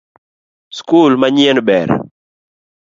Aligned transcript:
Skul 0.79 1.11
manyien 1.21 1.57
ber 1.67 1.89